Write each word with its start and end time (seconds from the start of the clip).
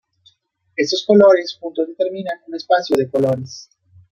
Estos 0.75 1.05
colores 1.05 1.59
juntos 1.61 1.87
determinan 1.87 2.39
un 2.47 2.55
espacio 2.55 2.97
de 2.97 3.07
colores. 3.07 3.69